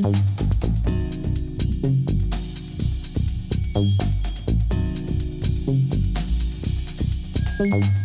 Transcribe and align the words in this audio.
Thank 0.00 0.16
you. 7.84 7.97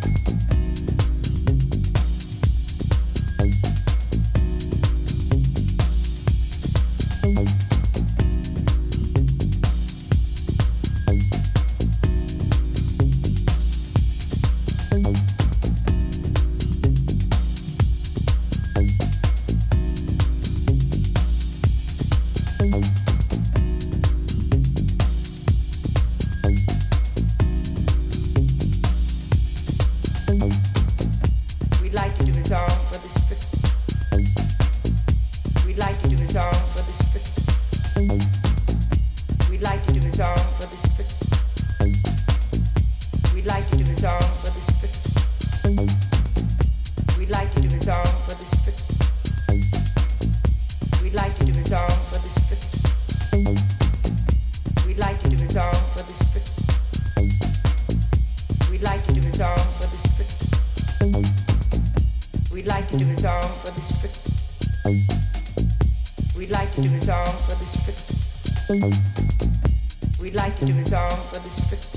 We'd 70.20 70.34
like 70.34 70.56
to 70.58 70.66
do 70.66 70.76
is 70.78 70.92
all 70.92 71.10
for 71.10 71.38
the 71.38 71.93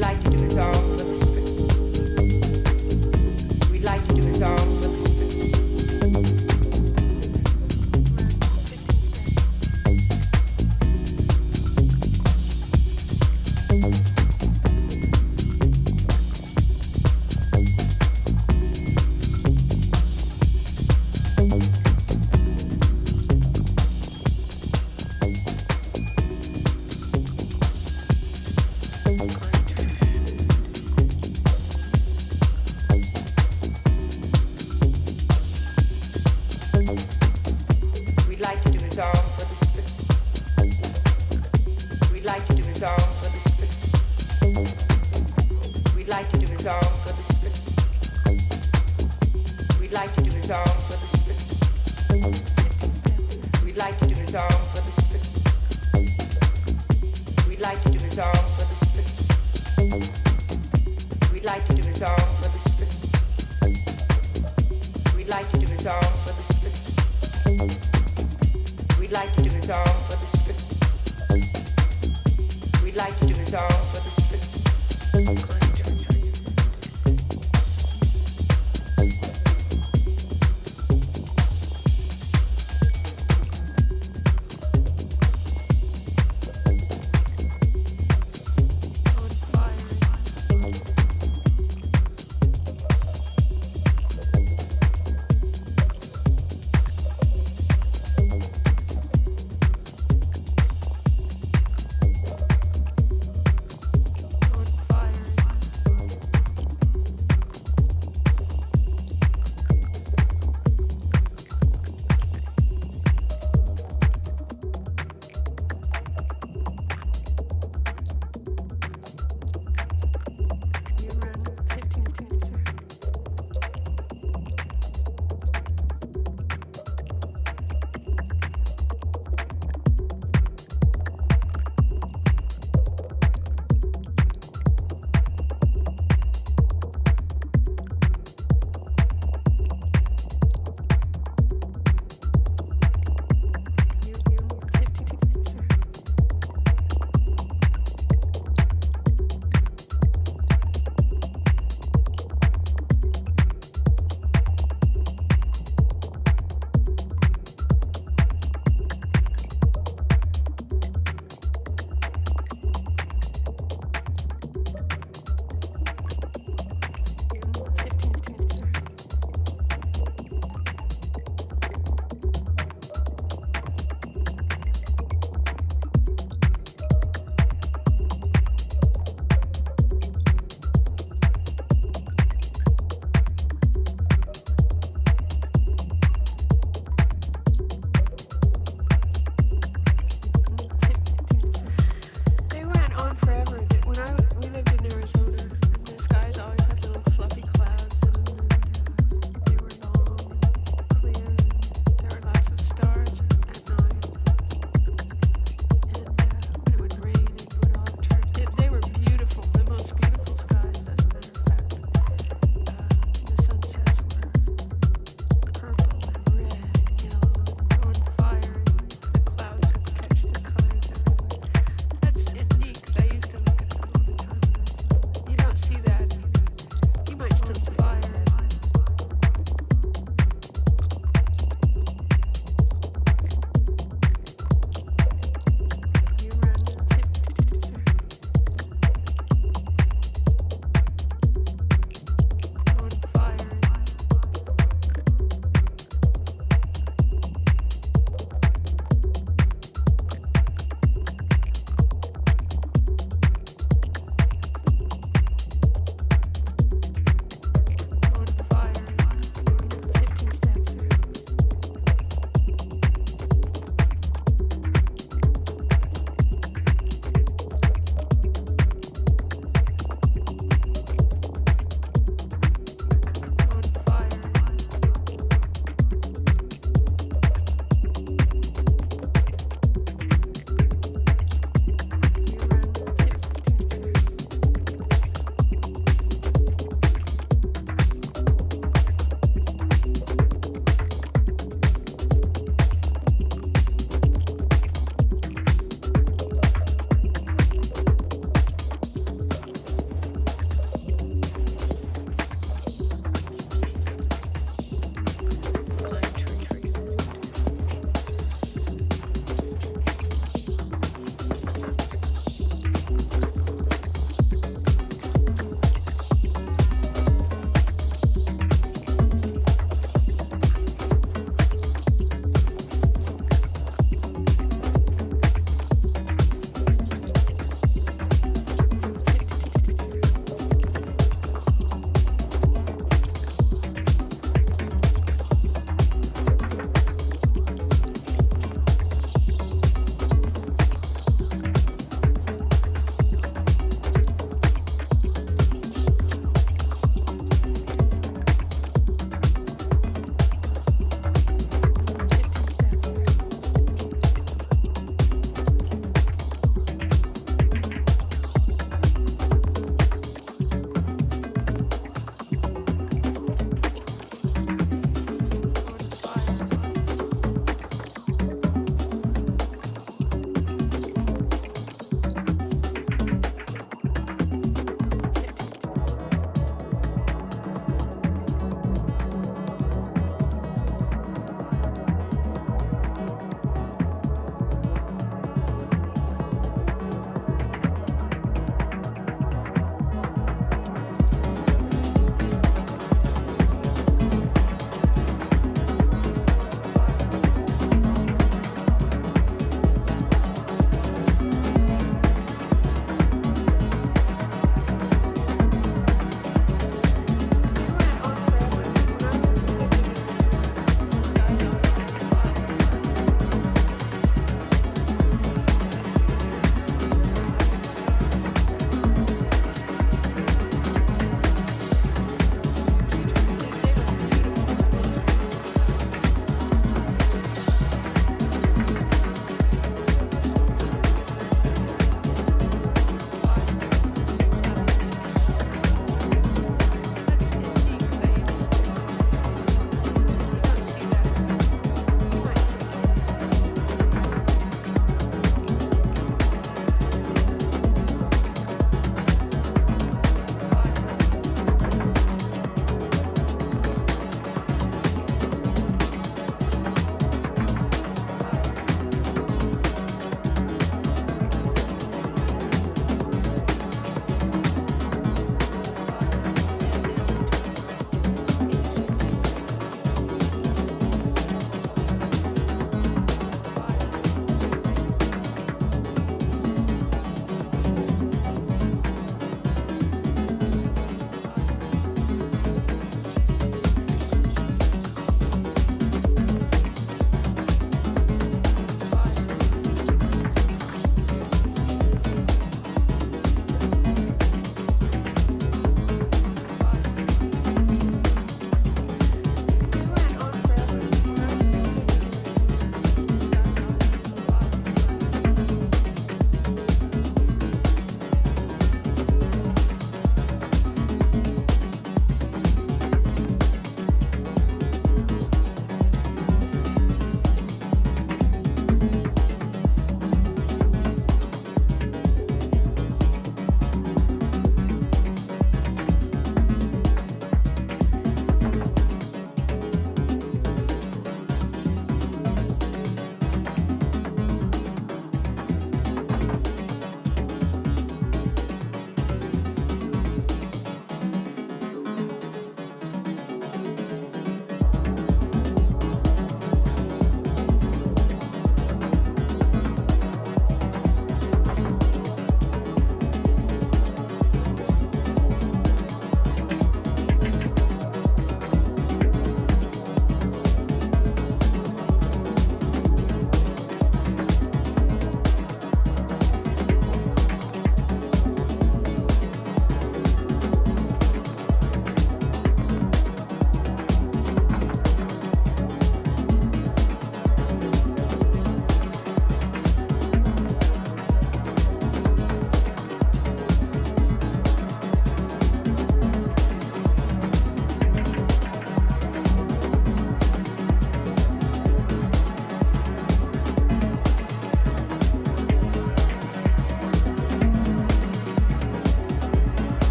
like 0.00 0.18
to 0.22 0.30
do 0.30 0.42
is 0.44 0.56
all 0.56 0.89